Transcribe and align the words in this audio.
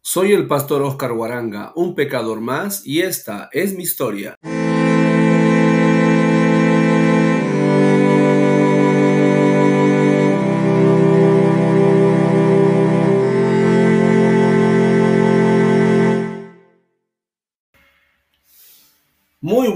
Soy 0.00 0.32
el 0.32 0.48
pastor 0.48 0.82
Oscar 0.82 1.12
Guaranga, 1.12 1.72
un 1.76 1.94
pecador 1.94 2.40
más, 2.40 2.84
y 2.84 3.02
esta 3.02 3.50
es 3.52 3.76
mi 3.76 3.84
historia. 3.84 4.36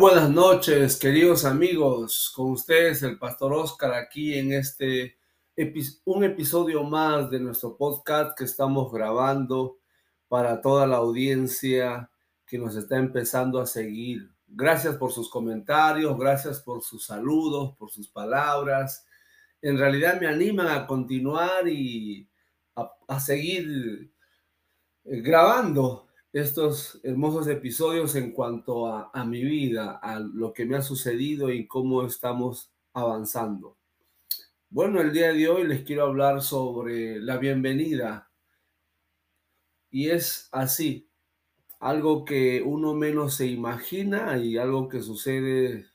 Buenas 0.03 0.31
noches, 0.31 0.99
queridos 0.99 1.45
amigos. 1.45 2.33
Con 2.35 2.51
ustedes 2.51 3.05
el 3.05 3.21
pastor 3.21 3.53
Oscar 3.53 3.95
aquí 3.95 4.37
en 4.37 4.53
este 4.53 5.17
un 6.07 6.25
episodio 6.25 6.83
más 6.83 7.31
de 7.31 7.39
nuestro 7.39 7.77
podcast 7.77 8.37
que 8.37 8.43
estamos 8.43 8.93
grabando 8.93 9.79
para 10.27 10.61
toda 10.61 10.89
la 10.89 10.97
audiencia 10.97 12.11
que 12.45 12.59
nos 12.59 12.75
está 12.75 12.97
empezando 12.97 13.61
a 13.61 13.67
seguir. 13.67 14.29
Gracias 14.49 14.97
por 14.97 15.13
sus 15.13 15.31
comentarios, 15.31 16.19
gracias 16.19 16.59
por 16.59 16.83
sus 16.83 17.07
saludos, 17.07 17.77
por 17.77 17.93
sus 17.93 18.09
palabras. 18.09 19.07
En 19.61 19.79
realidad 19.79 20.21
me 20.21 20.27
animan 20.27 20.67
a 20.67 20.85
continuar 20.85 21.69
y 21.69 22.29
a, 22.75 23.21
seguir 23.21 24.13
eh, 25.05 25.21
grabando 25.21 26.09
estos 26.33 26.99
hermosos 27.03 27.47
episodios 27.47 28.15
en 28.15 28.33
cuanto 28.33 28.87
a, 28.87 29.25
mi 29.27 29.45
vida, 29.45 29.99
a 30.03 30.19
lo 30.19 30.53
que 30.55 30.65
me 30.65 30.77
ha 30.77 30.83
sucedido 30.83 31.51
y 31.51 31.67
cómo 31.67 32.07
estamos 32.07 32.73
avanzando. 32.95 33.77
Bueno, 34.71 35.03
el 35.03 35.13
día 35.13 35.33
de 35.33 35.49
hoy 35.49 35.67
les 35.67 35.85
quiero 35.85 36.05
hablar 36.05 36.41
sobre 36.41 37.21
la 37.21 37.37
bienvenida 37.37 38.31
y 39.91 40.09
es 40.09 40.49
así, 40.53 41.11
algo 41.79 42.25
que 42.25 42.63
uno 42.65 42.95
menos 42.95 43.35
se 43.35 43.47
imagina 43.47 44.39
y 44.39 44.57
algo 44.57 44.89
que 44.89 45.03
sucede, 45.03 45.87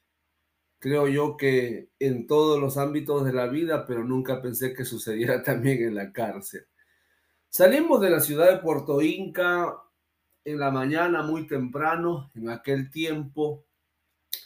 creo 0.78 1.08
yo 1.08 1.36
que 1.36 1.90
en 1.98 2.28
todos 2.28 2.60
los 2.60 2.78
ámbitos 2.78 3.26
de 3.26 3.34
la 3.34 3.48
vida, 3.48 3.88
pero 3.88 4.04
nunca 4.04 4.40
pensé 4.40 4.76
que 4.76 4.86
sucediera 4.86 5.42
también 5.44 5.82
en 5.82 5.96
la 5.96 6.12
cárcel. 6.12 6.68
Salimos 7.50 8.02
de 8.02 8.12
la 8.12 8.20
ciudad 8.20 8.52
de 8.52 8.60
Puerto 8.60 9.02
Inca 9.02 9.87
en 10.48 10.60
la 10.60 10.72
mañana 10.72 11.24
muy 11.24 11.46
temprano, 11.46 12.32
en 12.34 12.50
aquel 12.50 12.90
tiempo, 12.90 13.66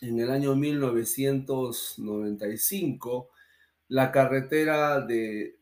en 0.02 0.20
el 0.20 0.32
año 0.32 0.56
1995, 0.56 3.30
la 3.90 4.12
carretera 4.12 5.02
de 5.02 5.62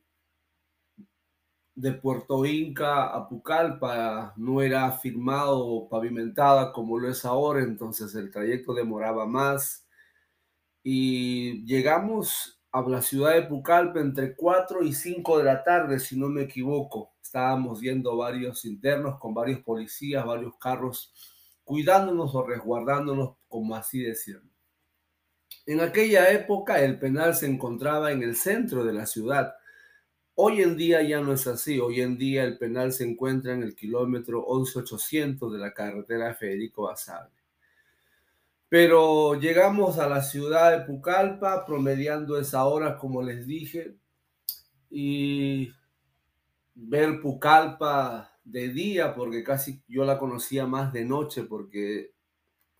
de 1.80 1.94
Puerto 1.94 2.46
Inca 2.46 3.06
a 3.06 3.30
Pucallpa 3.30 4.34
no 4.36 4.62
era 4.62 4.92
firmado 4.92 5.66
o 5.66 5.90
pavimentada 5.90 6.74
como 6.74 7.00
lo 7.00 7.10
es 7.10 7.24
ahora, 7.24 7.62
entonces 7.62 8.14
el 8.16 8.32
trayecto 8.32 8.74
demoraba 8.74 9.26
más. 9.26 9.88
Y 10.84 11.66
llegamos 11.66 12.59
a 12.72 12.82
la 12.82 13.02
ciudad 13.02 13.36
de 13.36 13.44
Pucallpa 13.44 14.00
entre 14.00 14.36
4 14.36 14.84
y 14.84 14.94
5 14.94 15.38
de 15.40 15.44
la 15.44 15.64
tarde, 15.64 16.00
si 16.00 16.18
no 16.18 16.28
me 16.28 16.44
equivoco. 16.44 17.14
Estábamos 17.22 17.80
viendo 17.80 18.16
varios 18.18 18.66
internos 18.66 19.20
con 19.20 19.34
varios 19.34 19.62
policías, 19.62 20.26
varios 20.26 20.58
carros, 20.58 21.14
cuidándonos 21.64 22.34
o 22.36 22.46
resguardándonos, 22.46 23.36
como 23.48 23.76
así 23.76 24.02
decirlo. 24.02 24.50
En 25.66 25.82
aquella 25.82 26.32
época 26.32 26.82
el 26.82 27.00
penal 27.00 27.36
se 27.36 27.48
encontraba 27.48 28.12
en 28.12 28.24
el 28.24 28.36
centro 28.36 28.84
de 28.84 28.94
la 28.94 29.06
ciudad 29.06 29.54
Hoy 30.42 30.62
en 30.62 30.78
día 30.78 31.02
ya 31.02 31.20
no 31.20 31.34
es 31.34 31.48
así. 31.48 31.82
Hoy 31.82 32.00
en 32.00 32.18
día 32.18 32.46
el 32.46 32.58
penal 32.58 32.94
se 32.94 33.04
encuentra 33.04 33.52
en 33.52 33.62
el 33.62 33.76
kilómetro 33.76 34.46
11800 34.48 35.52
de 35.52 35.60
la 35.60 35.74
carretera 35.74 36.34
Federico 36.34 36.84
Basabe. 36.84 37.30
Pero 38.70 39.34
llegamos 39.34 39.98
a 39.98 40.08
la 40.08 40.22
ciudad 40.22 40.72
de 40.72 40.86
Pucallpa 40.86 41.66
promediando 41.66 42.40
esa 42.40 42.66
hora, 42.66 42.98
como 42.98 43.24
les 43.24 43.48
dije, 43.48 43.98
y 44.92 45.72
ver 46.76 47.20
Pucallpa 47.20 48.32
de 48.44 48.70
día, 48.70 49.16
porque 49.16 49.44
casi 49.44 49.82
yo 49.88 50.06
la 50.06 50.20
conocía 50.20 50.68
más 50.68 50.94
de 50.94 51.04
noche, 51.04 51.44
porque 51.44 52.14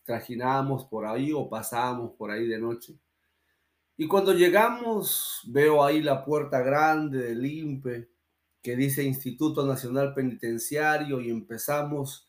trajinábamos 0.04 0.86
por 0.86 1.06
ahí 1.06 1.34
o 1.34 1.50
pasábamos 1.50 2.12
por 2.14 2.32
ahí 2.32 2.48
de 2.48 2.60
noche. 2.60 2.96
Y 3.98 4.08
cuando 4.08 4.34
llegamos, 4.34 5.42
veo 5.48 5.84
ahí 5.84 6.02
la 6.02 6.24
puerta 6.24 6.62
grande 6.62 7.18
del 7.20 7.46
INPE 7.46 8.10
que 8.62 8.76
dice 8.76 9.04
Instituto 9.04 9.66
Nacional 9.66 10.14
Penitenciario 10.14 11.20
y 11.20 11.30
empezamos 11.30 12.29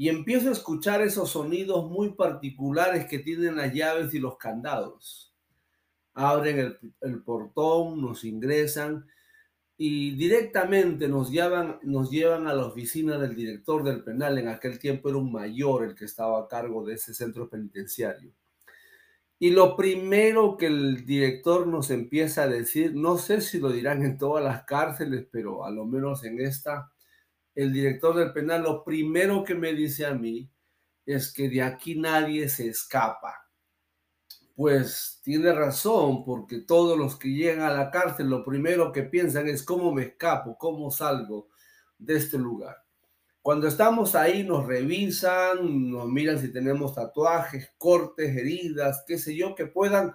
y 0.00 0.08
empiezo 0.08 0.48
a 0.48 0.52
escuchar 0.52 1.02
esos 1.02 1.28
sonidos 1.28 1.90
muy 1.90 2.14
particulares 2.14 3.04
que 3.04 3.18
tienen 3.18 3.56
las 3.56 3.74
llaves 3.74 4.14
y 4.14 4.18
los 4.18 4.38
candados. 4.38 5.34
Abren 6.14 6.74
el, 7.02 7.22
portón, 7.22 8.00
nos 8.00 8.24
ingresan 8.24 9.04
y 9.76 10.12
directamente 10.12 11.06
nos 11.06 11.30
llevan, 11.30 11.80
nos 11.82 12.10
llevan 12.10 12.46
a 12.46 12.54
la 12.54 12.64
oficina 12.64 13.18
del 13.18 13.36
director 13.36 13.84
del 13.84 14.02
penal. 14.02 14.38
En 14.38 14.48
aquel 14.48 14.78
tiempo 14.78 15.10
era 15.10 15.18
un 15.18 15.30
mayor 15.30 15.84
el 15.84 15.94
que 15.94 16.06
estaba 16.06 16.40
a 16.40 16.48
cargo 16.48 16.82
de 16.82 16.94
ese 16.94 17.12
centro 17.12 17.50
penitenciario. 17.50 18.32
Y 19.38 19.50
lo 19.50 19.76
primero 19.76 20.56
que 20.56 20.68
el 20.68 21.04
director 21.04 21.66
nos 21.66 21.90
empieza 21.90 22.44
a 22.44 22.48
decir, 22.48 22.94
no 22.94 23.18
sé 23.18 23.42
si 23.42 23.58
lo 23.58 23.70
dirán 23.70 24.02
en 24.06 24.16
todas 24.16 24.42
las 24.42 24.64
cárceles, 24.64 25.26
pero 25.30 25.62
a 25.62 25.70
lo 25.70 25.84
menos 25.84 26.24
en 26.24 26.40
esta, 26.40 26.90
el 27.62 27.72
director 27.72 28.16
del 28.16 28.32
penal, 28.32 28.62
lo 28.62 28.84
primero 28.84 29.44
que 29.44 29.54
me 29.54 29.74
dice 29.74 30.06
a 30.06 30.14
mí 30.14 30.50
es 31.04 31.32
que 31.32 31.48
de 31.48 31.62
aquí 31.62 31.94
nadie 31.94 32.48
se 32.48 32.68
escapa. 32.68 33.46
Pues 34.54 35.20
tiene 35.22 35.52
razón, 35.52 36.24
porque 36.24 36.60
todos 36.60 36.98
los 36.98 37.18
que 37.18 37.28
llegan 37.28 37.62
a 37.62 37.74
la 37.74 37.90
cárcel 37.90 38.28
lo 38.28 38.44
primero 38.44 38.92
que 38.92 39.02
piensan 39.02 39.48
es 39.48 39.62
cómo 39.62 39.92
me 39.92 40.02
escapo, 40.02 40.56
cómo 40.58 40.90
salgo 40.90 41.48
de 41.98 42.16
este 42.16 42.38
lugar. 42.38 42.76
Cuando 43.42 43.68
estamos 43.68 44.14
ahí 44.14 44.42
nos 44.44 44.66
revisan, 44.66 45.90
nos 45.90 46.08
miran 46.08 46.38
si 46.38 46.52
tenemos 46.52 46.94
tatuajes, 46.94 47.72
cortes, 47.78 48.36
heridas, 48.36 49.04
qué 49.06 49.18
sé 49.18 49.34
yo, 49.34 49.54
que 49.54 49.66
puedan 49.66 50.14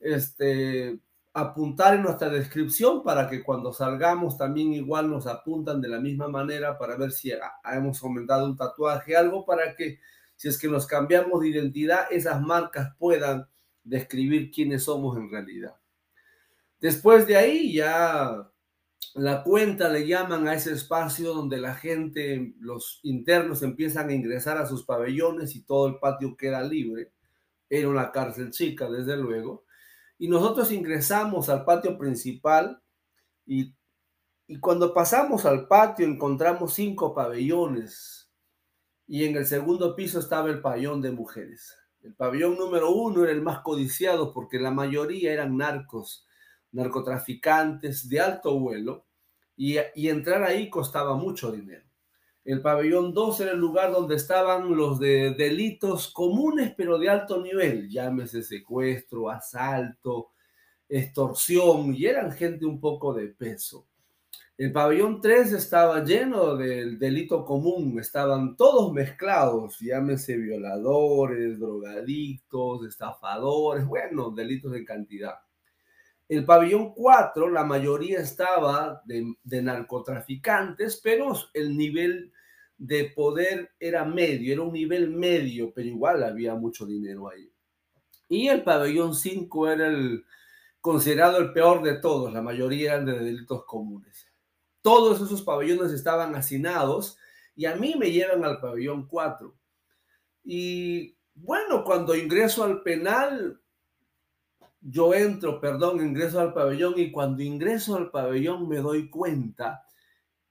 este, 0.00 0.98
apuntar 1.36 1.94
en 1.94 2.02
nuestra 2.02 2.30
descripción 2.30 3.02
para 3.02 3.28
que 3.28 3.42
cuando 3.42 3.70
salgamos 3.70 4.38
también 4.38 4.72
igual 4.72 5.10
nos 5.10 5.26
apuntan 5.26 5.82
de 5.82 5.88
la 5.88 6.00
misma 6.00 6.28
manera 6.28 6.78
para 6.78 6.96
ver 6.96 7.12
si 7.12 7.30
hemos 7.74 8.02
aumentado 8.02 8.46
un 8.46 8.56
tatuaje, 8.56 9.14
algo 9.14 9.44
para 9.44 9.74
que 9.76 10.00
si 10.34 10.48
es 10.48 10.58
que 10.58 10.66
nos 10.66 10.86
cambiamos 10.86 11.42
de 11.42 11.48
identidad, 11.48 12.06
esas 12.10 12.40
marcas 12.40 12.94
puedan 12.98 13.46
describir 13.84 14.50
quiénes 14.50 14.84
somos 14.84 15.18
en 15.18 15.30
realidad. 15.30 15.76
Después 16.80 17.26
de 17.26 17.36
ahí 17.36 17.74
ya 17.74 18.50
la 19.14 19.42
cuenta 19.42 19.90
le 19.90 20.06
llaman 20.06 20.48
a 20.48 20.54
ese 20.54 20.72
espacio 20.72 21.34
donde 21.34 21.58
la 21.58 21.74
gente, 21.74 22.54
los 22.60 23.00
internos 23.02 23.62
empiezan 23.62 24.08
a 24.08 24.14
ingresar 24.14 24.56
a 24.56 24.64
sus 24.64 24.86
pabellones 24.86 25.54
y 25.54 25.64
todo 25.64 25.88
el 25.88 25.98
patio 25.98 26.34
queda 26.34 26.62
libre. 26.62 27.12
Era 27.68 27.90
una 27.90 28.10
cárcel 28.10 28.50
chica, 28.52 28.88
desde 28.88 29.18
luego. 29.18 29.65
Y 30.18 30.28
nosotros 30.28 30.72
ingresamos 30.72 31.48
al 31.48 31.64
patio 31.64 31.98
principal 31.98 32.82
y, 33.44 33.74
y 34.46 34.58
cuando 34.58 34.94
pasamos 34.94 35.44
al 35.44 35.68
patio 35.68 36.06
encontramos 36.06 36.74
cinco 36.74 37.14
pabellones 37.14 38.30
y 39.06 39.24
en 39.24 39.36
el 39.36 39.46
segundo 39.46 39.94
piso 39.94 40.18
estaba 40.18 40.50
el 40.50 40.60
pabellón 40.60 41.00
de 41.00 41.12
mujeres. 41.12 41.76
El 42.02 42.14
pabellón 42.14 42.56
número 42.56 42.90
uno 42.90 43.24
era 43.24 43.32
el 43.32 43.42
más 43.42 43.60
codiciado 43.60 44.32
porque 44.32 44.58
la 44.58 44.70
mayoría 44.70 45.32
eran 45.32 45.56
narcos 45.56 46.26
narcotraficantes 46.72 48.08
de 48.08 48.20
alto 48.20 48.58
vuelo 48.58 49.06
y, 49.56 49.78
entrar 50.08 50.42
ahí 50.42 50.68
costaba 50.68 51.16
mucho 51.16 51.50
dinero. 51.50 51.84
El 52.46 52.62
pabellón 52.62 53.12
2 53.12 53.40
era 53.40 53.50
el 53.50 53.58
lugar 53.58 53.90
donde 53.90 54.14
estaban 54.14 54.76
los 54.76 55.00
de 55.00 55.34
delitos 55.34 56.12
comunes 56.12 56.72
pero 56.76 56.96
de 56.96 57.08
alto 57.08 57.42
nivel, 57.42 57.88
llámese 57.90 58.40
secuestro, 58.40 59.28
asalto, 59.28 60.28
extorsión, 60.88 61.92
y 61.92 62.06
eran 62.06 62.30
gente 62.30 62.64
un 62.64 62.78
poco 62.78 63.12
de 63.12 63.26
peso. 63.26 63.88
El 64.56 64.70
pabellón 64.70 65.20
3 65.20 65.54
estaba 65.54 66.04
lleno 66.04 66.54
del 66.54 67.00
delito 67.00 67.44
común, 67.44 67.98
estaban 67.98 68.56
todos 68.56 68.92
mezclados, 68.92 69.80
llámese 69.80 70.36
violadores, 70.36 71.58
drogadictos, 71.58 72.86
estafadores, 72.86 73.84
bueno, 73.84 74.30
delitos 74.30 74.70
de 74.70 74.84
cantidad. 74.84 75.34
El 76.28 76.44
pabellón 76.44 76.92
4, 76.94 77.50
la 77.50 77.64
mayoría 77.64 78.20
estaba 78.20 79.02
de, 79.04 79.62
narcotraficantes, 79.62 81.00
pero 81.02 81.32
el 81.52 81.76
nivel 81.76 82.32
de 82.78 83.04
poder 83.04 83.72
era 83.80 84.04
medio, 84.04 84.52
era 84.52 84.62
un 84.62 84.72
nivel 84.72 85.10
medio, 85.10 85.72
pero 85.72 85.88
igual 85.88 86.22
había 86.22 86.54
mucho 86.54 86.86
dinero 86.86 87.28
ahí. 87.28 87.50
Y 88.28 88.48
el 88.48 88.62
pabellón 88.62 89.14
5 89.14 89.68
era 89.68 89.86
el 89.88 90.24
considerado 90.86 91.38
el 91.38 91.52
peor 91.52 91.82
de 91.82 91.94
todos, 91.94 92.32
la 92.32 92.42
mayoría 92.42 92.92
eran 92.92 93.06
de 93.06 93.18
delitos 93.18 93.64
comunes. 93.64 94.28
Todos 94.82 95.20
esos 95.20 95.42
pabellones 95.42 95.90
estaban 95.90 96.36
hacinados 96.36 97.18
y 97.56 97.64
a 97.64 97.74
mí 97.74 97.96
me 97.98 98.12
llevan 98.12 98.44
al 98.44 98.60
pabellón 98.60 99.08
4. 99.08 99.52
Y 100.44 101.16
bueno, 101.34 101.82
cuando 101.82 102.14
ingreso 102.14 102.62
al 102.62 102.82
penal, 102.82 103.60
yo 104.80 105.12
entro, 105.12 105.60
perdón, 105.60 106.06
ingreso 106.06 106.38
al 106.38 106.54
pabellón 106.54 106.94
y 106.98 107.10
cuando 107.10 107.42
ingreso 107.42 107.96
al 107.96 108.12
pabellón 108.12 108.68
me 108.68 108.76
doy 108.76 109.10
cuenta. 109.10 109.85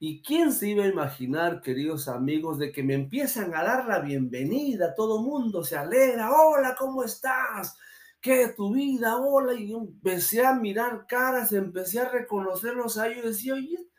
¿Y 0.08 0.22
quién 0.22 0.54
se 0.54 0.70
iba 0.70 0.84
a 0.84 0.88
imaginar, 0.88 1.62
queridos 1.62 2.08
amigos, 2.08 2.60
de 2.60 2.72
que 2.72 2.84
me 2.84 2.94
empiezan 2.94 3.56
a 3.56 3.64
dar 3.64 3.88
la 3.88 4.02
bienvenida? 4.02 4.94
Todo 4.94 5.24
mundo 5.24 5.64
se 5.64 5.76
alegra. 5.76 6.30
Hola, 6.32 6.76
¿cómo 6.78 7.04
estás? 7.04 7.76
¿Qué 8.22 8.50
tu 8.50 8.72
vida? 8.72 9.18
Hola. 9.18 9.56
Y 9.56 9.70
yo 9.70 9.80
empecé 9.80 10.46
a 10.46 10.54
mirar 10.54 11.08
caras, 11.08 11.54
empecé 11.54 12.02
a 12.02 12.10
reconocerlos 12.10 13.00
a 13.00 13.08
ellos. 13.08 13.26
Y 13.26 13.28
decía, 13.30 13.54
oye, 13.56 13.90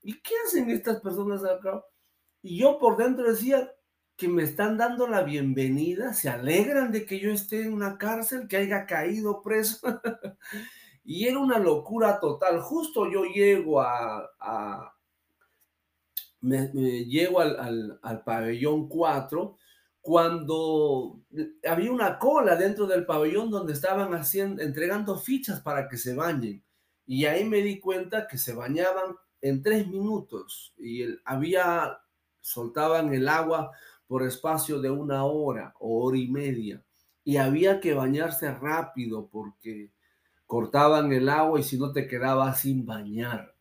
¿y 0.00 0.20
qué 0.20 0.34
hacen 0.46 0.70
estas 0.70 1.00
personas 1.00 1.42
acá? 1.42 1.84
Y 2.40 2.60
yo 2.60 2.78
por 2.78 2.96
dentro 2.96 3.28
decía, 3.28 3.68
que 4.16 4.28
me 4.28 4.44
están 4.44 4.76
dando 4.76 5.08
la 5.08 5.22
bienvenida, 5.22 6.14
se 6.14 6.28
alegran 6.28 6.92
de 6.92 7.04
que 7.04 7.18
yo 7.18 7.32
esté 7.32 7.62
en 7.62 7.72
una 7.72 7.98
cárcel, 7.98 8.46
que 8.46 8.58
haya 8.58 8.86
caído 8.86 9.42
preso. 9.42 9.80
y 11.02 11.26
era 11.26 11.40
una 11.40 11.58
locura 11.58 12.20
total. 12.20 12.60
Justo 12.60 13.10
yo 13.10 13.24
llego 13.24 13.80
a, 13.80 14.94
me, 16.40 16.68
llego 17.04 17.40
al, 17.40 17.98
al, 18.02 18.24
pabellón 18.24 18.88
4 18.88 19.56
cuando 20.00 21.20
había 21.68 21.92
una 21.92 22.18
cola 22.18 22.56
dentro 22.56 22.86
del 22.86 23.04
pabellón 23.04 23.50
donde 23.50 23.72
estaban 23.72 24.14
haciendo, 24.14 24.62
entregando 24.62 25.18
fichas 25.18 25.60
para 25.60 25.88
que 25.88 25.96
se 25.96 26.14
bañen. 26.14 26.62
Y 27.06 27.24
ahí 27.24 27.44
me 27.44 27.58
di 27.62 27.80
cuenta 27.80 28.26
que 28.26 28.38
se 28.38 28.54
bañaban 28.54 29.16
en 29.40 29.62
tres 29.62 29.86
minutos 29.86 30.74
y 30.78 31.04
había, 31.24 31.98
soltaban 32.40 33.12
el 33.12 33.28
agua 33.28 33.70
por 34.06 34.22
espacio 34.22 34.80
de 34.80 34.90
una 34.90 35.24
hora 35.24 35.74
o 35.78 36.04
hora 36.04 36.18
y 36.18 36.28
media. 36.28 36.82
Y 37.24 37.36
había 37.36 37.80
que 37.80 37.92
bañarse 37.94 38.50
rápido 38.52 39.28
porque 39.28 39.92
cortaban 40.46 41.12
el 41.12 41.28
agua 41.28 41.60
y 41.60 41.62
si 41.62 41.78
no 41.78 41.92
te 41.92 42.08
quedabas 42.08 42.60
sin 42.60 42.86
bañar. 42.86 43.54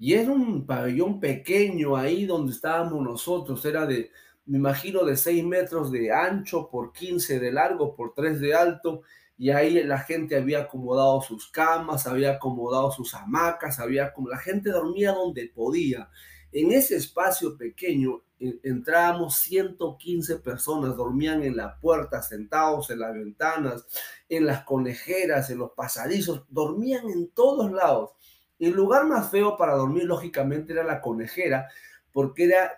Y 0.00 0.14
era 0.14 0.32
un 0.32 0.64
pabellón 0.64 1.20
pequeño 1.20 1.94
ahí 1.94 2.24
donde 2.24 2.52
estábamos 2.52 3.02
nosotros, 3.04 3.62
era 3.66 3.84
de, 3.84 4.10
me 4.46 4.56
imagino, 4.56 5.04
de 5.04 5.14
6 5.14 5.44
metros 5.44 5.92
de 5.92 6.10
ancho 6.10 6.70
por 6.70 6.94
15 6.94 7.38
de 7.38 7.52
largo 7.52 7.94
por 7.94 8.14
3 8.14 8.40
de 8.40 8.54
alto. 8.54 9.02
Y 9.36 9.50
ahí 9.50 9.82
la 9.84 9.98
gente 9.98 10.36
había 10.36 10.60
acomodado 10.60 11.20
sus 11.20 11.50
camas, 11.50 12.06
había 12.06 12.32
acomodado 12.32 12.90
sus 12.90 13.14
hamacas, 13.14 13.78
había 13.78 14.14
como 14.14 14.30
la 14.30 14.38
gente 14.38 14.70
dormía 14.70 15.12
donde 15.12 15.52
podía. 15.54 16.08
En 16.50 16.72
ese 16.72 16.96
espacio 16.96 17.58
pequeño 17.58 18.22
entrábamos 18.38 19.36
115 19.36 20.36
personas, 20.36 20.96
dormían 20.96 21.42
en 21.42 21.58
la 21.58 21.78
puerta, 21.78 22.22
sentados 22.22 22.88
en 22.88 23.00
las 23.00 23.12
ventanas, 23.12 23.84
en 24.30 24.46
las 24.46 24.64
conejeras, 24.64 25.50
en 25.50 25.58
los 25.58 25.72
pasadizos, 25.72 26.44
dormían 26.48 27.10
en 27.10 27.28
todos 27.32 27.70
lados. 27.70 28.12
El 28.60 28.74
lugar 28.74 29.06
más 29.06 29.30
feo 29.30 29.56
para 29.56 29.74
dormir, 29.74 30.04
lógicamente, 30.04 30.72
era 30.72 30.84
la 30.84 31.00
conejera, 31.00 31.68
porque 32.12 32.44
era 32.44 32.70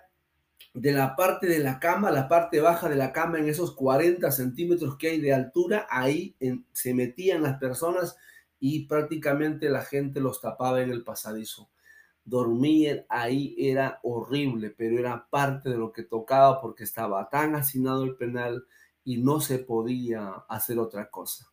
de 0.73 0.91
la 0.91 1.15
parte 1.15 1.45
de 1.47 1.59
la 1.59 1.79
cama, 1.79 2.09
la 2.09 2.27
parte 2.27 2.59
baja 2.59 2.89
de 2.89 2.95
la 2.95 3.11
cama, 3.11 3.37
en 3.37 3.47
esos 3.49 3.75
40 3.75 4.31
centímetros 4.31 4.97
que 4.97 5.09
hay 5.09 5.21
de 5.21 5.33
altura, 5.33 5.85
ahí 5.89 6.35
se 6.71 6.95
metían 6.95 7.43
las 7.43 7.59
personas 7.59 8.17
y 8.59 8.87
prácticamente 8.87 9.69
la 9.69 9.81
gente 9.81 10.19
los 10.19 10.41
tapaba 10.41 10.81
en 10.81 10.89
el 10.89 11.03
pasadizo 11.03 11.69
dormir 12.25 13.05
ahí 13.09 13.55
era 13.57 13.99
horrible, 14.03 14.69
pero 14.69 14.99
era 14.99 15.27
parte 15.29 15.69
de 15.69 15.77
lo 15.77 15.91
que 15.91 16.03
tocaba 16.03 16.61
porque 16.61 16.83
estaba 16.83 17.29
tan 17.29 17.55
hacinado 17.55 18.03
el 18.03 18.15
penal 18.15 18.65
y 19.03 19.17
no 19.17 19.41
se 19.41 19.59
podía 19.59 20.29
hacer 20.47 20.79
otra 20.79 21.09
cosa. 21.09 21.51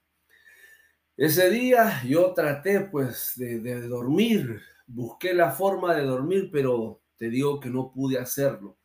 Ese 1.20 1.50
día 1.50 2.02
yo 2.06 2.32
traté 2.32 2.81
pues 2.81 3.34
de, 3.37 3.87
dormir, 3.88 4.62
busqué 4.87 5.34
la 5.34 5.50
forma 5.50 5.94
de 5.94 6.05
dormir, 6.05 6.49
pero 6.50 7.02
te 7.19 7.28
digo 7.28 7.61
que 7.61 7.69
no 7.69 7.93
pude 7.93 8.19
hacerlo. 8.19 8.78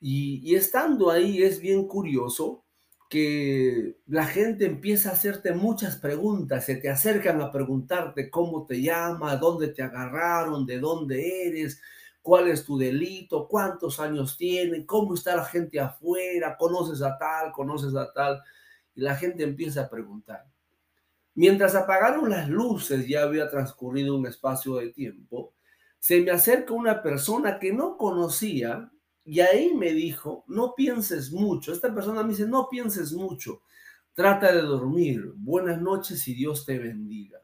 Y, 0.00 0.40
y 0.42 0.54
estando 0.54 1.10
ahí 1.10 1.42
es 1.42 1.60
bien 1.60 1.86
curioso 1.86 2.64
que 3.10 3.98
la 4.06 4.24
gente 4.24 4.64
empieza 4.64 5.10
a 5.10 5.12
hacerte 5.12 5.52
muchas 5.52 5.96
preguntas, 5.96 6.64
se 6.64 6.76
te 6.76 6.88
acercan 6.88 7.42
a 7.42 7.52
preguntarte 7.52 8.30
cómo 8.30 8.64
te 8.64 8.80
llamas, 8.80 9.38
dónde 9.38 9.68
te 9.68 9.82
agarraron, 9.82 10.64
de 10.64 10.78
dónde 10.78 11.46
eres, 11.46 11.78
cuál 12.22 12.48
es 12.48 12.64
tu 12.64 12.78
delito, 12.78 13.48
cuántos 13.48 14.00
años 14.00 14.38
tiene, 14.38 14.86
cómo 14.86 15.12
está 15.12 15.36
la 15.36 15.44
gente 15.44 15.78
afuera, 15.78 16.56
conoces 16.56 17.02
a 17.02 17.18
tal, 17.18 17.52
conoces 17.52 17.94
a 17.94 18.10
tal, 18.14 18.40
y 18.94 19.02
la 19.02 19.14
gente 19.14 19.44
empieza 19.44 19.82
a 19.82 19.90
preguntar. 19.90 20.53
Mientras 21.34 21.74
apagaron 21.74 22.30
las 22.30 22.48
luces, 22.48 23.08
ya 23.08 23.22
había 23.22 23.50
transcurrido 23.50 24.16
un 24.16 24.26
espacio 24.26 24.76
de 24.76 24.90
tiempo, 24.90 25.54
se 25.98 26.20
me 26.20 26.30
acerca 26.30 26.74
una 26.74 27.02
persona 27.02 27.58
que 27.58 27.72
no 27.72 27.96
conocía, 27.96 28.90
y 29.24 29.40
ahí 29.40 29.74
me 29.74 29.92
dijo, 29.92 30.44
no 30.48 30.74
pienses 30.74 31.32
mucho. 31.32 31.72
Esta 31.72 31.92
persona 31.94 32.22
me 32.22 32.30
dice, 32.30 32.46
no 32.46 32.68
pienses 32.68 33.12
mucho. 33.12 33.62
Trata 34.12 34.52
de 34.52 34.60
dormir. 34.60 35.32
Buenas 35.34 35.80
noches 35.80 36.28
y 36.28 36.34
Dios 36.34 36.66
te 36.66 36.78
bendiga. 36.78 37.40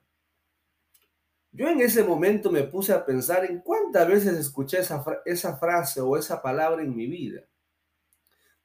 Yo 1.53 1.69
en 1.69 1.81
ese 1.81 2.05
momento 2.05 2.53
me 2.53 2.63
puse 2.65 2.93
a 2.93 3.05
pensar 3.05 3.45
en 3.47 3.61
cuántas 3.61 4.07
veces 4.07 4.35
escuché 4.35 4.79
esa, 4.79 5.03
esa 5.25 5.57
frase 5.57 6.01
o 6.01 6.17
esa 6.17 6.41
palabra 6.41 6.83
en 6.83 6.95
mi 6.95 7.07
vida. 7.07 7.41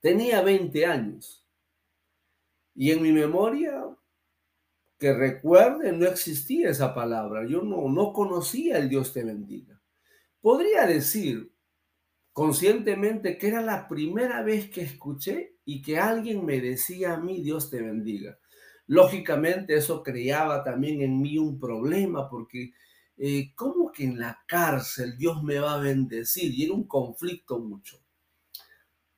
Tenía 0.01 0.41
20 0.41 0.85
años. 0.85 1.47
Y 2.75 2.91
en 2.91 3.01
mi 3.01 3.11
memoria, 3.11 3.81
que 4.97 5.13
recuerde, 5.13 5.91
no 5.91 6.05
existía 6.05 6.69
esa 6.69 6.93
palabra. 6.93 7.45
Yo 7.47 7.61
no, 7.61 7.89
no 7.89 8.13
conocía 8.13 8.77
el 8.77 8.89
Dios 8.89 9.13
te 9.13 9.23
bendiga. 9.23 9.81
Podría 10.41 10.85
decir, 10.85 11.51
conscientemente 12.31 13.37
que 13.37 13.47
era 13.47 13.61
la 13.61 13.87
primera 13.87 14.41
vez 14.43 14.69
que 14.69 14.81
escuché 14.81 15.57
y 15.65 15.81
que 15.81 15.97
alguien 15.97 16.45
me 16.45 16.61
decía 16.61 17.13
a 17.13 17.19
mí, 17.19 17.41
Dios 17.41 17.69
te 17.69 17.81
bendiga. 17.81 18.37
Lógicamente 18.87 19.75
eso 19.75 20.03
creaba 20.03 20.63
también 20.63 21.01
en 21.01 21.19
mí 21.21 21.37
un 21.37 21.59
problema 21.59 22.29
porque 22.29 22.73
eh, 23.17 23.53
¿cómo 23.55 23.91
que 23.91 24.03
en 24.03 24.19
la 24.19 24.43
cárcel 24.47 25.17
Dios 25.17 25.41
me 25.43 25.59
va 25.59 25.75
a 25.75 25.79
bendecir? 25.79 26.53
Y 26.53 26.65
era 26.65 26.73
un 26.73 26.87
conflicto 26.87 27.59
mucho. 27.59 28.04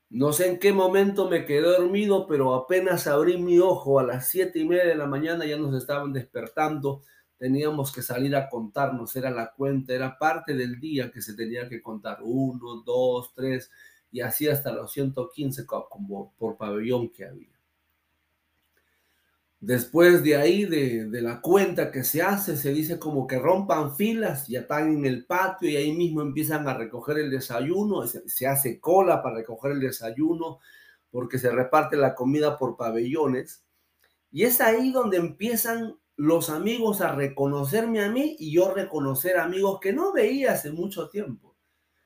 No 0.10 0.34
sé 0.34 0.48
en 0.48 0.60
qué 0.60 0.74
momento 0.74 1.30
me 1.30 1.46
quedé 1.46 1.62
dormido, 1.62 2.28
pero 2.28 2.54
apenas 2.54 3.08
abrí 3.08 3.38
mi 3.38 3.60
ojo 3.60 4.00
a 4.00 4.04
las 4.04 4.30
siete 4.30 4.60
y 4.60 4.66
media 4.66 4.86
de 4.86 4.96
la 4.96 5.06
mañana 5.06 5.46
ya 5.46 5.58
nos 5.58 5.76
estaban 5.76 6.14
despertando 6.14 7.02
teníamos 7.38 7.92
que 7.92 8.02
salir 8.02 8.36
a 8.36 8.50
contarnos, 8.50 9.16
era 9.16 9.30
la 9.30 9.52
cuenta, 9.52 9.94
era 9.94 10.18
parte 10.18 10.54
del 10.56 10.80
día 10.80 11.12
que 11.12 11.22
se 11.22 11.36
tenía 11.36 11.70
que 11.70 11.82
contar, 11.82 12.20
uno, 12.22 12.82
dos, 12.86 13.34
tres, 13.36 13.72
y 14.12 14.22
así 14.22 14.48
hasta 14.48 14.72
los 14.72 14.92
115 14.92 15.66
como 15.66 16.34
por 16.38 16.58
pabellón 16.58 17.10
que 17.10 17.26
había. 17.26 17.57
Después 19.60 20.24
de 20.24 20.36
ahí, 20.36 20.66
de, 20.66 21.10
la 21.22 21.42
cuenta 21.42 21.92
que 21.92 22.04
se 22.04 22.22
hace, 22.22 22.56
se 22.58 22.72
dice 22.72 23.00
como 23.00 23.26
que 23.26 23.40
rompan 23.40 23.96
filas, 23.96 24.48
ya 24.48 24.62
están 24.62 24.94
en 24.94 25.06
el 25.06 25.26
patio 25.26 25.70
y 25.70 25.76
ahí 25.76 25.94
mismo 25.94 26.22
empiezan 26.22 26.68
a 26.68 26.76
recoger 26.76 27.18
el 27.18 27.32
desayuno, 27.32 28.06
se, 28.06 28.28
se 28.30 28.46
hace 28.46 28.80
cola 28.80 29.24
para 29.24 29.38
recoger 29.38 29.72
el 29.72 29.80
desayuno 29.80 30.60
porque 31.10 31.40
se 31.40 31.50
reparte 31.50 31.98
la 31.98 32.14
comida 32.14 32.58
por 32.58 32.78
pabellones. 32.78 33.66
Y 34.32 34.44
es 34.44 34.62
ahí 34.62 34.92
donde 34.92 35.18
empiezan 35.18 35.98
los 36.16 36.50
amigos 36.50 37.02
a 37.02 37.14
reconocerme 37.14 38.04
a 38.04 38.10
mí 38.10 38.36
y 38.40 38.52
yo 38.52 38.74
reconocer 38.74 39.38
amigos 39.38 39.80
que 39.80 39.94
no 39.94 40.12
veía 40.14 40.54
hace 40.54 40.72
mucho 40.72 41.10
tiempo. 41.10 41.56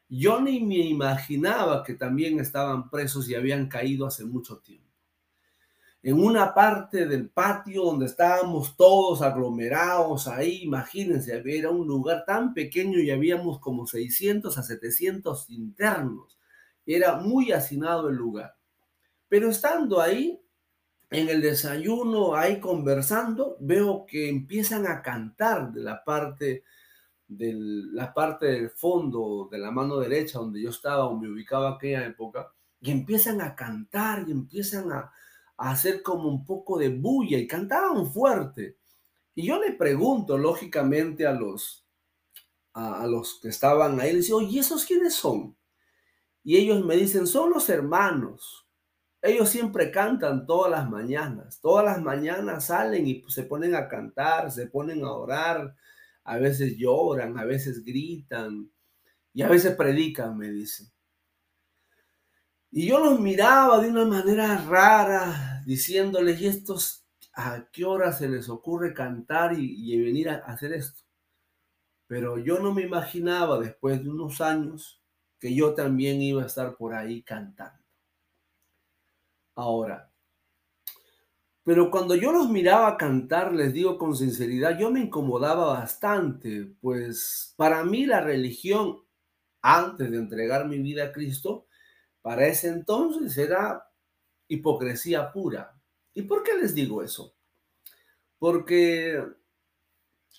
Yo 0.10 0.42
ni 0.42 0.60
me 0.62 0.80
imaginaba 0.80 1.84
que 1.84 1.94
también 1.94 2.40
estaban 2.40 2.90
presos 2.90 3.30
y 3.30 3.36
habían 3.36 3.68
caído 3.68 4.06
hace 4.06 4.26
mucho 4.26 4.60
tiempo. 4.60 4.91
En 6.04 6.20
una 6.20 6.52
parte 6.54 7.06
del 7.06 7.30
patio 7.30 7.84
donde 7.84 8.08
estábamos 8.08 8.76
todos 8.76 9.22
aglomerados 9.22 10.28
ahí, 10.28 10.64
imagínense, 10.64 11.44
era 11.46 11.70
un 11.70 11.86
lugar 11.86 12.24
tan 12.26 12.56
pequeño 12.56 12.98
y 13.00 13.12
habíamos 13.12 13.60
como 13.60 13.86
600 13.86 14.58
a 14.58 14.64
700 14.64 15.50
internos. 15.52 16.40
Era 16.88 17.18
muy 17.18 17.52
hacinado 17.52 18.10
el 18.10 18.16
lugar. 18.16 18.56
Pero 19.30 19.50
estando 19.50 20.02
ahí, 20.02 20.42
en 21.12 21.30
el 21.30 21.40
desayuno, 21.40 22.36
ahí 22.36 22.60
conversando, 22.60 23.58
veo 23.60 24.06
que 24.08 24.28
empiezan 24.28 24.88
a 24.88 25.04
cantar 25.04 25.72
de 25.72 25.82
la 25.82 26.04
parte, 26.04 26.64
de 27.28 27.54
la 27.54 28.12
parte 28.12 28.48
del 28.48 28.72
fondo 28.72 29.48
de 29.52 29.60
la 29.60 29.70
mano 29.70 30.00
derecha 30.00 30.40
donde 30.40 30.64
yo 30.64 30.72
estaba 30.72 31.06
o 31.06 31.16
me 31.16 31.30
ubicaba 31.30 31.76
aquella 31.76 32.06
época, 32.08 32.52
y 32.80 32.90
empiezan 32.90 33.40
a 33.42 33.56
cantar 33.56 34.26
y 34.28 34.32
empiezan 34.32 34.92
a, 34.92 35.12
hacer 35.70 36.02
como 36.02 36.28
un 36.28 36.46
poco 36.46 36.78
de 36.78 36.90
bulla 36.90 37.38
y 37.38 37.48
cantaban 37.48 38.12
fuerte. 38.12 38.78
Y 39.36 39.46
yo 39.46 39.62
le 39.62 39.74
pregunto, 39.74 40.38
lógicamente, 40.38 41.28
a 41.28 41.34
los, 41.34 41.86
a, 42.74 43.06
los 43.08 43.40
que 43.40 43.50
estaban 43.50 44.00
ahí, 44.00 44.14
les 44.14 44.26
digo, 44.26 44.40
oye, 44.40 44.60
¿esos 44.60 44.86
quiénes 44.86 45.16
son? 45.16 45.56
Y 46.44 46.58
ellos 46.58 46.84
me 46.84 46.98
dicen, 46.98 47.28
son 47.28 47.52
los 47.52 47.70
hermanos. 47.70 48.68
Ellos 49.22 49.50
siempre 49.50 49.92
cantan 49.92 50.48
todas 50.48 50.72
las 50.72 50.90
mañanas. 50.90 51.60
Todas 51.62 51.86
las 51.86 52.02
mañanas 52.02 52.66
salen 52.66 53.08
y 53.08 53.24
se 53.28 53.44
ponen 53.44 53.76
a 53.76 53.88
cantar, 53.88 54.52
se 54.52 54.66
ponen 54.66 55.04
a 55.04 55.12
orar. 55.12 55.76
A 56.24 56.38
veces 56.38 56.76
lloran, 56.78 57.38
a 57.38 57.46
veces 57.46 57.84
gritan 57.86 58.72
y 59.34 59.44
a 59.44 59.48
veces 59.48 59.76
predican, 59.76 60.38
me 60.38 60.50
dicen. 60.50 60.88
Y 62.72 62.88
yo 62.88 63.00
los 63.00 63.20
miraba 63.20 63.82
de 63.82 63.90
una 63.90 64.06
manera 64.06 64.58
rara, 64.58 65.51
diciéndoles, 65.66 66.42
¿y 66.42 66.48
estos 66.48 67.06
a 67.34 67.68
qué 67.72 67.86
hora 67.86 68.12
se 68.12 68.28
les 68.28 68.50
ocurre 68.50 68.94
cantar 68.94 69.58
y, 69.58 70.02
venir 70.02 70.30
a 70.30 70.36
hacer 70.38 70.74
esto? 70.74 71.04
Pero 72.08 72.38
yo 72.38 72.60
no 72.60 72.74
me 72.74 72.82
imaginaba 72.84 73.60
después 73.60 74.04
de 74.04 74.10
unos 74.10 74.42
años 74.42 75.02
que 75.40 75.56
yo 75.56 75.74
también 75.74 76.22
iba 76.22 76.44
a 76.44 76.48
estar 76.48 76.76
por 76.76 76.94
ahí 76.94 77.24
cantando. 77.24 77.84
Ahora, 79.56 80.12
pero 81.64 81.92
cuando 81.92 82.16
yo 82.16 82.32
los 82.32 82.50
miraba 82.50 82.98
cantar, 82.98 83.54
les 83.54 83.74
digo 83.74 83.98
con 83.98 84.16
sinceridad, 84.16 84.78
yo 84.80 84.90
me 84.92 85.02
incomodaba 85.02 85.68
bastante, 85.68 86.74
pues 86.82 87.54
para 87.56 87.84
mí 87.84 88.06
la 88.06 88.22
religión, 88.22 88.98
antes 89.62 90.10
de 90.10 90.18
entregar 90.18 90.68
mi 90.68 90.80
vida 90.80 91.06
a 91.06 91.12
Cristo, 91.12 91.68
para 92.22 92.48
ese 92.48 92.70
entonces 92.70 93.38
era 93.38 93.91
hipocresía 94.52 95.32
pura. 95.32 95.74
¿Y 96.14 96.24
por 96.24 96.44
qué 96.44 96.58
les 96.58 96.76
digo 96.76 97.02
eso? 97.02 97.34
Porque 98.38 99.24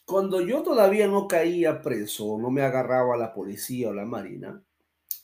cuando 0.05 0.41
yo 0.43 0.63
todavía 0.63 1.09
no 1.09 1.27
caía 1.27 1.81
preso, 1.81 2.39
no 2.39 2.51
me 2.51 2.63
agarraba 2.63 3.17
la 3.17 3.33
policía 3.33 3.89
o 3.89 3.95
la 3.95 4.05
marina, 4.05 4.63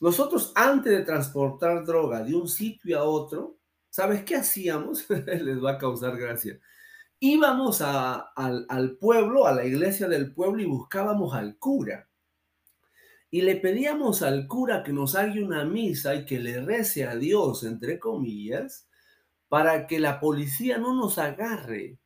nosotros 0.01 0.51
antes 0.55 0.91
de 0.91 1.03
transportar 1.03 1.85
droga 1.85 2.23
de 2.23 2.33
un 2.33 2.47
sitio 2.47 2.97
a 2.97 3.03
otro, 3.03 3.57
¿sabes 3.89 4.23
qué 4.23 4.37
hacíamos? 4.37 5.07
les 5.09 5.63
va 5.63 5.71
a 5.73 5.77
causar 5.77 6.17
gracia. 6.17 6.59
Íbamos 7.19 7.81
al, 7.81 8.65
al 8.69 8.97
pueblo, 8.97 9.45
a 9.45 9.53
la 9.53 9.65
iglesia 9.65 10.07
del 10.07 10.33
pueblo 10.33 10.61
y 10.61 10.65
buscábamos 10.65 11.35
al 11.35 11.57
cura 11.59 12.08
y 13.31 13.41
le 13.41 13.57
pedíamos 13.57 14.21
al 14.21 14.47
cura 14.47 14.83
que 14.83 14.91
nos 14.91 15.15
haga 15.15 15.41
una 15.43 15.63
misa 15.63 16.15
y 16.15 16.25
que 16.25 16.39
le 16.39 16.61
rece 16.61 17.05
a 17.05 17.15
Dios, 17.15 17.63
entre 17.63 17.99
comillas, 17.99 18.87
para 19.47 19.87
que 19.87 19.99
la 19.99 20.19
policía 20.19 20.77
no 20.77 20.95
nos 20.95 21.17
agarre. 21.17 21.99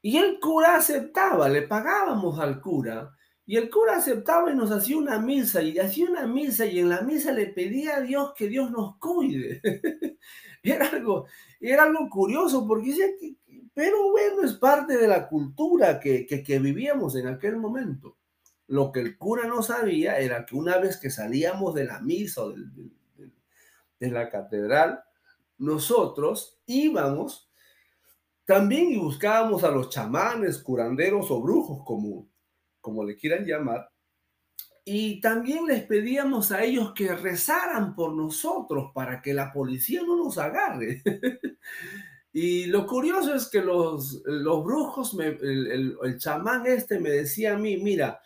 Y 0.00 0.16
el 0.16 0.40
cura 0.40 0.76
aceptaba, 0.76 1.48
le 1.48 1.62
pagábamos 1.62 2.40
al 2.40 2.60
cura, 2.60 3.16
y 3.46 3.56
el 3.56 3.70
cura 3.70 3.96
aceptaba 3.96 4.50
y 4.50 4.56
nos 4.56 4.72
hacía 4.72 4.96
una 4.96 5.18
misa, 5.20 5.62
y 5.62 5.78
hacía 5.78 6.10
una 6.10 6.26
misa, 6.26 6.66
y 6.66 6.80
en 6.80 6.88
la 6.88 7.02
misa 7.02 7.32
le 7.32 7.46
pedía 7.46 7.96
a 7.96 8.00
Dios 8.00 8.32
que 8.36 8.48
Dios 8.48 8.70
nos 8.72 8.96
cuide. 8.98 9.60
era, 10.64 10.88
algo, 10.88 11.26
era 11.60 11.84
algo 11.84 12.08
curioso, 12.08 12.66
porque 12.66 12.88
decía 12.88 13.06
que, 13.20 13.36
pero 13.74 14.10
bueno, 14.10 14.42
es 14.42 14.54
parte 14.54 14.96
de 14.96 15.06
la 15.06 15.28
cultura 15.28 16.00
que, 16.00 16.26
que 16.26 16.58
vivíamos 16.58 17.14
en 17.16 17.28
aquel 17.28 17.56
momento. 17.56 18.18
Lo 18.72 18.90
que 18.90 19.00
el 19.00 19.18
cura 19.18 19.46
no 19.46 19.62
sabía 19.62 20.18
era 20.18 20.46
que 20.46 20.56
una 20.56 20.78
vez 20.78 20.96
que 20.96 21.10
salíamos 21.10 21.74
de 21.74 21.84
la 21.84 22.00
misa 22.00 22.42
o 22.42 22.54
de, 22.54 24.10
la 24.10 24.30
catedral, 24.30 25.04
nosotros 25.58 26.58
íbamos 26.64 27.50
también 28.46 28.88
y 28.90 28.96
buscábamos 28.96 29.62
a 29.62 29.70
los 29.70 29.90
chamanes, 29.90 30.56
curanderos 30.62 31.30
o 31.30 31.42
brujos, 31.42 31.82
como, 31.84 32.30
como 32.80 33.04
le 33.04 33.14
quieran 33.14 33.44
llamar, 33.44 33.90
y 34.86 35.20
también 35.20 35.66
les 35.66 35.82
pedíamos 35.82 36.50
a 36.50 36.64
ellos 36.64 36.94
que 36.94 37.14
rezaran 37.14 37.94
por 37.94 38.14
nosotros 38.14 38.90
para 38.94 39.20
que 39.20 39.34
la 39.34 39.52
policía 39.52 40.00
no 40.00 40.16
nos 40.16 40.38
agarre. 40.38 41.02
y 42.32 42.64
lo 42.68 42.86
curioso 42.86 43.34
es 43.34 43.50
que 43.50 43.60
los, 43.60 44.22
los 44.24 44.64
brujos, 44.64 45.14
el, 45.20 45.70
el, 45.70 45.96
el, 46.02 46.18
chamán 46.18 46.66
este 46.66 46.98
me 46.98 47.10
decía 47.10 47.52
a 47.52 47.58
mí, 47.58 47.76
mira, 47.76 48.18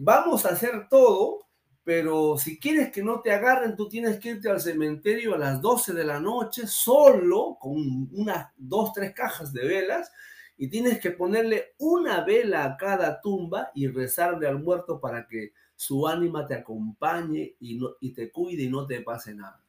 vamos 0.00 0.46
a 0.46 0.50
hacer 0.50 0.88
todo, 0.88 1.46
pero 1.84 2.36
si 2.36 2.58
quieres 2.58 2.90
que 2.90 3.02
no 3.02 3.20
te 3.20 3.32
agarren, 3.32 3.76
tú 3.76 3.88
tienes 3.88 4.18
que 4.18 4.30
irte 4.30 4.50
al 4.50 4.60
cementerio 4.60 5.34
a 5.34 5.38
las 5.38 5.60
12 5.60 5.92
de 5.92 6.04
la 6.04 6.18
noche 6.18 6.66
solo 6.66 7.56
con 7.60 8.08
unas 8.12 8.48
dos, 8.56 8.92
tres 8.92 9.14
cajas 9.14 9.52
de 9.52 9.66
velas 9.66 10.10
y 10.56 10.68
tienes 10.68 10.98
que 11.00 11.10
ponerle 11.10 11.74
una 11.78 12.24
vela 12.24 12.64
a 12.64 12.76
cada 12.76 13.20
tumba 13.20 13.70
y 13.74 13.88
rezarle 13.88 14.48
al 14.48 14.62
muerto 14.62 15.00
para 15.00 15.26
que 15.26 15.52
su 15.74 16.08
ánima 16.08 16.46
te 16.46 16.54
acompañe 16.54 17.54
y, 17.60 17.76
no, 17.76 17.90
y 18.00 18.12
te 18.12 18.30
cuide 18.32 18.64
y 18.64 18.70
no 18.70 18.86
te 18.86 19.02
pase 19.02 19.34
nada. 19.34 19.62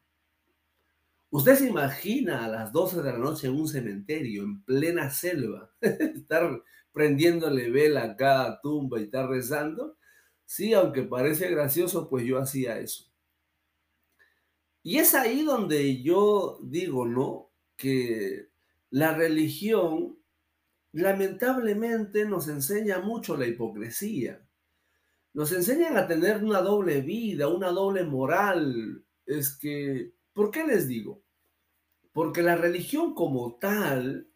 Usted 1.30 1.56
se 1.56 1.68
imagina 1.68 2.46
a 2.46 2.48
las 2.48 2.72
12 2.72 3.02
de 3.02 3.12
la 3.12 3.18
noche 3.18 3.48
en 3.48 3.60
un 3.60 3.68
cementerio, 3.68 4.44
en 4.44 4.64
plena 4.64 5.10
selva, 5.10 5.70
estar 5.82 6.64
prendiéndole 6.98 7.70
vela 7.70 8.04
a 8.04 8.16
cada 8.16 8.60
tumba 8.60 9.00
y 9.00 9.04
estar 9.04 9.30
rezando. 9.30 9.98
Sí, 10.46 10.74
aunque 10.74 11.04
parece 11.04 11.50
gracioso, 11.50 12.10
pues 12.10 12.26
yo 12.26 12.40
hacía 12.40 12.80
eso. 12.80 13.06
Y 14.82 14.98
es 14.98 15.14
ahí 15.14 15.44
donde 15.44 16.02
yo 16.02 16.60
digo, 16.64 17.06
¿no? 17.06 17.52
Que 17.76 18.50
la 18.90 19.14
religión 19.14 20.18
lamentablemente 20.94 22.26
nos 22.26 22.48
enseña 22.48 23.00
mucho 23.00 23.38
la 23.38 23.46
hipocresía. 23.46 24.48
Nos 25.34 25.52
enseñan 25.52 25.98
a 25.98 26.08
tener 26.08 26.44
una 26.44 26.62
doble 26.62 27.02
vida, 27.02 27.48
una 27.48 27.70
doble 27.70 28.04
moral. 28.04 29.06
Es 29.26 29.56
que 29.56 30.18
¿Por 30.38 30.52
qué 30.52 30.68
les 30.68 30.88
digo? 30.88 31.24
Porque 32.14 32.44
la 32.44 32.56
religión 32.56 33.16
como 33.16 33.58
tal, 33.58 34.27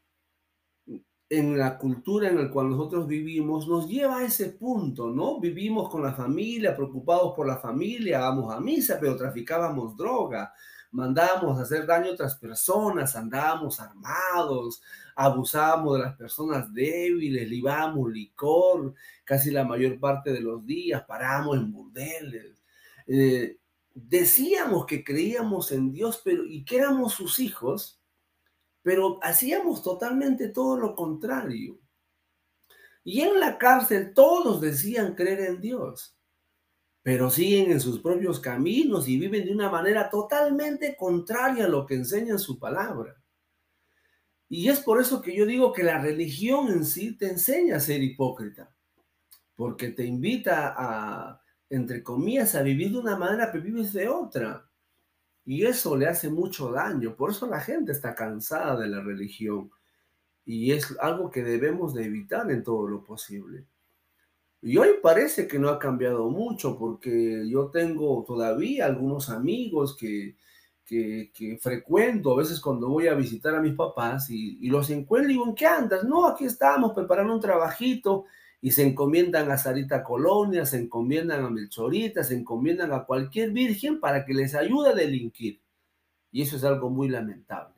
en 1.32 1.58
la 1.58 1.78
cultura 1.78 2.28
en 2.28 2.36
la 2.36 2.52
cual 2.52 2.72
nosotros 2.72 3.08
vivimos, 3.08 3.66
nos 3.66 3.88
lleva 3.88 4.18
a 4.18 4.26
ese 4.26 4.50
punto, 4.50 5.10
¿no? 5.10 5.40
Vivimos 5.40 5.88
con 5.88 6.04
la 6.04 6.12
familia, 6.12 6.76
preocupados 6.76 7.34
por 7.34 7.48
la 7.48 7.56
familia, 7.56 8.20
vamos 8.20 8.54
a 8.54 8.60
misa, 8.60 8.98
pero 9.00 9.16
traficábamos 9.16 9.96
droga, 9.96 10.54
mandábamos 10.92 11.58
a 11.58 11.62
hacer 11.62 11.86
daño 11.86 12.10
a 12.10 12.14
otras 12.16 12.36
personas, 12.36 13.16
andábamos 13.16 13.80
armados, 13.80 14.82
abusábamos 15.16 15.94
de 15.94 16.04
las 16.04 16.18
personas 16.18 16.74
débiles, 16.74 17.48
libábamos 17.48 18.12
licor 18.12 18.94
casi 19.24 19.52
la 19.52 19.64
mayor 19.64 20.02
parte 20.02 20.34
de 20.34 20.42
los 20.42 20.66
días, 20.66 21.06
parábamos 21.08 21.56
en 21.56 21.72
burdeles. 21.72 22.62
Eh, 23.08 23.58
decíamos 23.94 24.86
que 24.86 25.02
creíamos 25.02 25.72
en 25.72 25.94
Dios 25.94 26.20
pero, 26.26 26.44
y 26.44 26.66
que 26.66 26.80
éramos 26.80 27.14
sus 27.14 27.40
hijos, 27.40 28.01
pero 28.82 29.20
hacíamos 29.22 29.84
totalmente 29.84 30.50
todo 30.50 30.78
lo 30.78 30.96
contrario. 30.96 31.80
Y 33.04 33.22
en 33.22 33.40
la 33.40 33.58
cárcel 33.58 34.14
todos 34.14 34.62
decían 34.62 35.16
creer 35.16 35.42
en 35.42 35.62
Dios, 35.62 36.16
pero 37.02 37.30
siguen 37.30 37.72
en 37.72 37.80
sus 37.80 38.00
propios 38.00 38.40
caminos 38.40 39.08
y 39.08 39.18
viven 39.18 39.46
de 39.46 39.54
una 39.54 39.70
manera 39.70 40.10
totalmente 40.10 40.96
contraria 40.96 41.66
a 41.66 41.70
lo 41.70 41.86
que 41.86 41.96
enseña 41.96 42.38
su 42.38 42.60
palabra. 42.60 43.22
Y 44.48 44.70
es 44.70 44.82
por 44.82 45.00
eso 45.00 45.22
que 45.22 45.36
yo 45.36 45.46
digo 45.46 45.72
que 45.72 45.84
la 45.84 46.00
religión 46.02 46.68
en 46.68 46.86
sí 46.86 47.18
te 47.18 47.30
enseña 47.30 47.78
a 47.78 47.80
ser 47.80 48.04
hipócrita, 48.04 48.76
porque 49.56 49.90
te 49.90 50.06
invita 50.06 50.76
a, 50.78 51.42
entre 51.70 52.04
comillas, 52.04 52.54
a 52.56 52.62
vivir 52.62 52.92
de 52.92 53.00
una 53.00 53.16
manera, 53.16 53.52
pero 53.52 53.64
vives 53.64 53.94
de 53.94 54.10
otra. 54.10 54.70
Y 55.46 55.66
eso 55.66 55.98
le 55.98 56.08
hace 56.08 56.30
mucho 56.30 56.72
daño. 56.72 57.16
Por 57.16 57.32
eso 57.32 57.48
la 57.48 57.60
gente 57.60 57.92
está 57.92 58.16
cansada 58.16 58.80
de 58.80 58.88
la 58.88 59.02
religión. 59.02 59.72
Y 60.46 60.72
es 60.72 60.96
algo 61.00 61.30
que 61.30 61.44
debemos 61.44 61.94
de 61.94 62.06
evitar 62.06 62.50
en 62.52 62.64
todo 62.64 62.88
lo 62.88 63.04
posible. 63.04 63.66
Y 64.62 64.78
hoy 64.78 64.90
parece 65.02 65.48
que 65.48 65.58
no 65.58 65.70
ha 65.70 65.80
cambiado 65.80 66.30
mucho 66.30 66.78
porque 66.78 67.44
yo 67.50 67.70
tengo 67.72 68.24
todavía 68.28 68.86
algunos 68.86 69.30
amigos 69.30 69.98
que, 69.98 70.36
que, 70.86 71.58
frecuento 71.60 72.34
a 72.34 72.38
veces 72.38 72.60
cuando 72.60 72.90
voy 72.90 73.08
a 73.08 73.16
visitar 73.16 73.56
a 73.56 73.62
mis 73.62 73.74
papás 73.74 74.30
y, 74.30 74.60
y 74.62 74.70
los 74.70 74.90
encuentro 74.92 75.30
y 75.32 75.34
digo, 75.34 75.48
¿en 75.48 75.56
qué 75.56 75.66
andas? 75.66 76.04
No, 76.04 76.28
aquí 76.28 76.46
estamos 76.46 76.94
preparando 76.94 77.34
un 77.34 77.40
trabajito 77.40 78.26
y 78.62 78.72
se 78.72 78.84
encomiendan 78.84 79.50
a 79.50 79.58
Sarita 79.58 80.04
Colonia, 80.04 80.66
se 80.66 80.78
encomiendan 80.78 81.44
a 81.44 81.50
Melchorita, 81.50 82.24
se 82.24 82.36
encomiendan 82.36 82.94
a 82.94 83.06
cualquier 83.06 83.52
virgen 83.52 84.00
para 84.00 84.24
que 84.24 84.36
les 84.36 84.54
ayude 84.54 84.90
a 84.90 84.94
delinquir. 84.94 85.60
Y 86.32 86.44
eso 86.44 86.56
es 86.56 86.64
algo 86.64 86.90
muy 86.92 87.10
lamentable. 87.10 87.76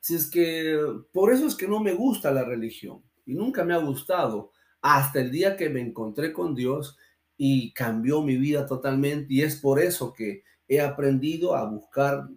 Así 0.00 0.14
es 0.14 0.30
que 0.30 0.78
por 1.12 1.32
eso 1.32 1.46
es 1.46 1.54
que 1.54 1.66
no 1.66 1.80
me 1.80 1.94
gusta 1.94 2.30
la 2.30 2.44
religión 2.44 3.02
y 3.24 3.34
nunca 3.34 3.64
me 3.64 3.74
ha 3.74 3.78
gustado 3.78 4.52
hasta 4.80 5.20
el 5.20 5.32
día 5.32 5.56
que 5.56 5.70
me 5.70 5.80
encontré 5.80 6.32
con 6.32 6.54
Dios 6.54 6.96
y 7.36 7.72
cambió 7.72 8.22
mi 8.22 8.36
vida 8.36 8.66
totalmente 8.66 9.34
y 9.34 9.42
es 9.42 9.56
por 9.56 9.80
eso 9.80 10.12
que 10.12 10.44
he 10.68 10.80
aprendido 10.80 11.56
a 11.56 11.68
buscar 11.68 12.28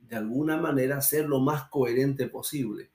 de 0.00 0.16
alguna 0.16 0.56
manera 0.56 1.00
ser 1.00 1.28
lo 1.28 1.40
más 1.40 1.68
coherente 1.68 2.28
posible. 2.28 2.92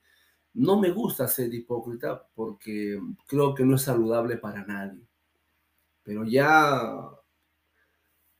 No 0.54 0.80
me 0.80 0.92
gusta 0.92 1.28
ser 1.28 1.54
hipócrita 1.54 2.28
porque 2.36 3.00
creo 3.28 3.56
que 3.56 3.66
no 3.66 3.76
es 3.76 3.82
saludable 3.82 4.38
para 4.38 4.66
nadie. 4.66 5.02
Pero 6.04 6.26
ya 6.26 7.10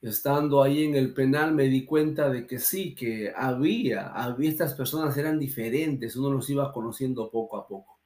estando 0.02 0.62
ahí 0.62 0.84
en 0.84 0.96
el 0.96 1.14
penal 1.14 1.54
me 1.54 1.64
di 1.64 1.86
cuenta 1.86 2.30
de 2.30 2.46
que 2.46 2.60
sí, 2.60 2.94
que 2.94 3.34
había, 3.36 4.08
había 4.10 4.50
estas 4.50 4.74
personas 4.74 5.16
eran 5.18 5.40
diferentes, 5.40 6.16
uno 6.18 6.32
los 6.32 6.50
iba 6.50 6.74
conociendo 6.74 7.32
poco 7.32 7.58
a 7.58 7.68
poco. 7.68 8.00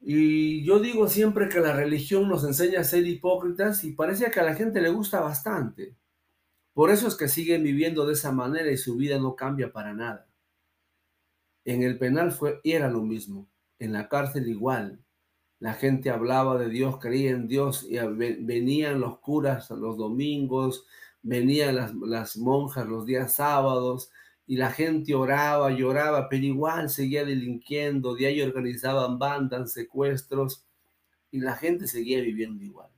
Y 0.00 0.62
yo 0.64 0.78
digo 0.78 1.08
siempre 1.08 1.48
que 1.48 1.58
la 1.60 1.72
religión 1.72 2.28
nos 2.28 2.44
enseña 2.44 2.80
a 2.80 2.84
ser 2.84 3.06
hipócritas 3.06 3.82
y 3.82 3.92
parece 3.92 4.30
que 4.30 4.40
a 4.40 4.44
la 4.44 4.54
gente 4.54 4.80
le 4.80 4.90
gusta 4.90 5.20
bastante. 5.20 5.96
Por 6.74 6.90
eso 6.90 7.08
es 7.08 7.16
que 7.16 7.28
siguen 7.28 7.62
viviendo 7.64 8.06
de 8.06 8.12
esa 8.12 8.30
manera 8.30 8.70
y 8.70 8.76
su 8.76 8.96
vida 8.96 9.18
no 9.18 9.34
cambia 9.34 9.72
para 9.72 9.94
nada. 9.94 10.28
En 11.66 11.82
el 11.82 11.98
penal 11.98 12.30
fue, 12.30 12.60
era 12.62 12.88
lo 12.88 13.02
mismo, 13.02 13.48
en 13.80 13.92
la 13.92 14.08
cárcel 14.08 14.48
igual. 14.48 15.04
La 15.58 15.74
gente 15.74 16.10
hablaba 16.10 16.56
de 16.58 16.68
Dios, 16.68 16.98
creía 17.00 17.32
en 17.32 17.48
Dios 17.48 17.84
y 17.90 17.98
venían 17.98 19.00
los 19.00 19.18
curas 19.18 19.70
los 19.72 19.96
domingos, 19.96 20.86
venían 21.22 21.74
las, 21.74 21.92
las 21.94 22.36
monjas 22.36 22.86
los 22.86 23.04
días 23.04 23.34
sábados 23.34 24.12
y 24.46 24.56
la 24.56 24.70
gente 24.70 25.16
oraba, 25.16 25.72
lloraba, 25.72 26.28
pero 26.28 26.44
igual 26.44 26.88
seguía 26.88 27.24
delinquiendo, 27.24 28.14
de 28.14 28.26
ahí 28.26 28.40
organizaban 28.42 29.18
bandas, 29.18 29.72
secuestros 29.72 30.64
y 31.32 31.40
la 31.40 31.56
gente 31.56 31.88
seguía 31.88 32.20
viviendo 32.20 32.62
igual. 32.62 32.90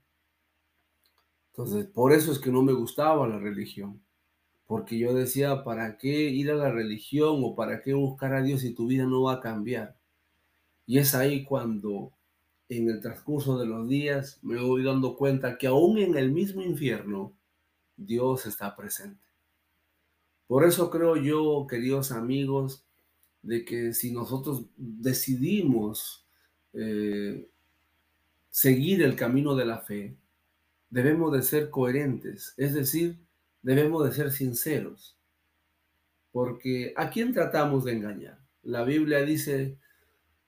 Entonces, 1.53 1.87
por 1.87 2.13
eso 2.13 2.31
es 2.31 2.37
que 2.37 2.51
no 2.51 2.61
me 2.61 2.73
gustaba 2.73 3.27
la 3.27 3.39
religión, 3.39 3.99
porque 4.69 4.99
yo 4.99 5.15
decía, 5.15 5.63
¿para 5.63 5.97
qué 5.97 6.29
ir 6.29 6.51
a 6.51 6.53
la 6.53 6.71
religión 6.71 7.41
o 7.43 7.55
para 7.55 7.81
qué 7.81 7.95
buscar 7.95 8.35
a 8.35 8.43
Dios 8.43 8.61
si 8.61 8.75
tu 8.75 8.85
vida 8.85 9.03
no 9.05 9.23
va 9.23 9.33
a 9.33 9.39
cambiar? 9.39 9.97
Y 10.85 10.99
es 10.99 11.15
ahí 11.15 11.43
cuando 11.43 12.11
en 12.69 12.87
el 12.87 13.01
transcurso 13.01 13.57
de 13.57 13.65
los 13.65 13.89
días 13.89 14.37
me 14.43 14.61
voy 14.61 14.83
dando 14.83 15.17
cuenta 15.17 15.57
que 15.57 15.65
aún 15.65 15.97
en 15.97 16.15
el 16.15 16.31
mismo 16.31 16.61
infierno, 16.61 17.33
Dios 17.97 18.45
está 18.45 18.75
presente. 18.75 19.25
Por 20.45 20.63
eso 20.63 20.91
creo 20.91 21.15
yo, 21.15 21.65
queridos 21.67 22.11
amigos, 22.11 22.85
de 23.41 23.65
que 23.65 23.95
si 23.95 24.11
nosotros 24.11 24.65
decidimos 24.77 26.27
eh, 26.73 27.49
seguir 28.51 29.01
el 29.01 29.15
camino 29.15 29.55
de 29.55 29.65
la 29.65 29.79
fe, 29.79 30.15
debemos 30.91 31.33
de 31.33 31.41
ser 31.41 31.71
coherentes, 31.71 32.53
es 32.55 32.75
decir, 32.75 33.17
debemos 33.61 34.05
de 34.05 34.13
ser 34.13 34.31
sinceros. 34.31 35.17
Porque 36.31 36.93
¿a 36.95 37.09
quién 37.09 37.33
tratamos 37.33 37.85
de 37.85 37.93
engañar? 37.93 38.39
La 38.63 38.83
Biblia 38.83 39.21
dice, 39.21 39.77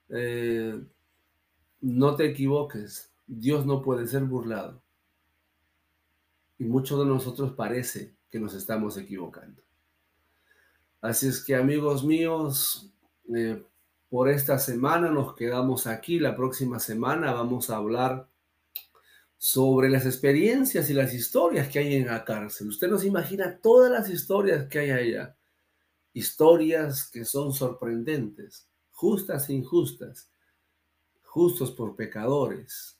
eh, 0.09 0.79
no 1.81 2.15
te 2.15 2.25
equivoques, 2.25 3.11
Dios 3.25 3.65
no 3.65 3.81
puede 3.81 4.07
ser 4.07 4.23
burlado. 4.23 4.81
Y 6.59 6.65
muchos 6.65 6.99
de 6.99 7.05
nosotros 7.05 7.53
parece 7.53 8.15
que 8.29 8.39
nos 8.39 8.53
estamos 8.53 8.97
equivocando. 8.97 9.61
Así 11.01 11.27
es 11.27 11.43
que 11.43 11.55
amigos 11.55 12.03
míos, 12.03 12.91
eh, 13.35 13.63
por 14.09 14.29
esta 14.29 14.59
semana 14.59 15.09
nos 15.09 15.35
quedamos 15.35 15.87
aquí. 15.87 16.19
La 16.19 16.35
próxima 16.35 16.79
semana 16.79 17.33
vamos 17.33 17.69
a 17.69 17.77
hablar 17.77 18.27
sobre 19.41 19.89
las 19.89 20.05
experiencias 20.05 20.87
y 20.91 20.93
las 20.93 21.15
historias 21.15 21.67
que 21.67 21.79
hay 21.79 21.95
en 21.95 22.05
la 22.05 22.23
cárcel. 22.23 22.67
Usted 22.67 22.87
nos 22.87 23.03
imagina 23.03 23.57
todas 23.57 23.91
las 23.91 24.07
historias 24.07 24.67
que 24.67 24.77
hay 24.77 24.91
allá. 24.91 25.35
Historias 26.13 27.09
que 27.09 27.25
son 27.25 27.51
sorprendentes, 27.51 28.69
justas 28.91 29.49
e 29.49 29.53
injustas, 29.53 30.29
justos 31.23 31.71
por 31.71 31.95
pecadores 31.95 32.99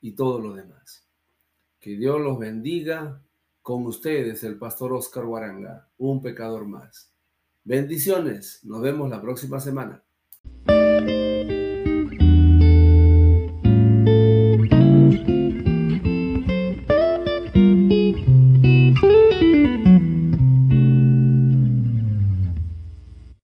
y 0.00 0.16
todo 0.16 0.40
lo 0.40 0.52
demás. 0.52 1.06
Que 1.78 1.90
Dios 1.90 2.20
los 2.20 2.40
bendiga. 2.40 3.22
Con 3.62 3.86
ustedes, 3.86 4.42
el 4.42 4.58
pastor 4.58 4.92
Oscar 4.92 5.24
Guaranga, 5.24 5.88
un 5.98 6.20
pecador 6.20 6.66
más. 6.66 7.12
Bendiciones. 7.62 8.64
Nos 8.64 8.82
vemos 8.82 9.08
la 9.08 9.22
próxima 9.22 9.60
semana. 9.60 10.02